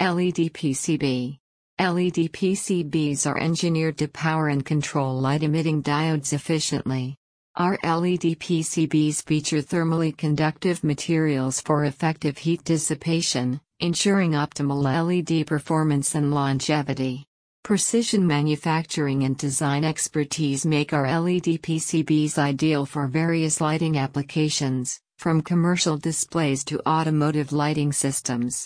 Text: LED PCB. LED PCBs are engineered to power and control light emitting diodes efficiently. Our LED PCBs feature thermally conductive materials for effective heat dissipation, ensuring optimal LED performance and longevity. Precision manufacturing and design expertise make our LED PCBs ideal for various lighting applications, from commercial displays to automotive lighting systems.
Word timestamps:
LED 0.00 0.52
PCB. 0.52 1.38
LED 1.78 2.32
PCBs 2.32 3.26
are 3.26 3.38
engineered 3.38 3.96
to 3.98 4.08
power 4.08 4.48
and 4.48 4.66
control 4.66 5.20
light 5.20 5.44
emitting 5.44 5.84
diodes 5.84 6.32
efficiently. 6.32 7.16
Our 7.54 7.78
LED 7.84 8.40
PCBs 8.42 9.24
feature 9.24 9.62
thermally 9.62 10.16
conductive 10.16 10.82
materials 10.82 11.60
for 11.60 11.84
effective 11.84 12.38
heat 12.38 12.64
dissipation, 12.64 13.60
ensuring 13.78 14.32
optimal 14.32 14.82
LED 14.82 15.46
performance 15.46 16.16
and 16.16 16.34
longevity. 16.34 17.24
Precision 17.62 18.26
manufacturing 18.26 19.22
and 19.22 19.38
design 19.38 19.84
expertise 19.84 20.66
make 20.66 20.92
our 20.92 21.06
LED 21.20 21.62
PCBs 21.62 22.36
ideal 22.36 22.84
for 22.84 23.06
various 23.06 23.60
lighting 23.60 23.96
applications, 23.96 25.00
from 25.18 25.40
commercial 25.40 25.96
displays 25.96 26.64
to 26.64 26.86
automotive 26.86 27.52
lighting 27.52 27.92
systems. 27.92 28.62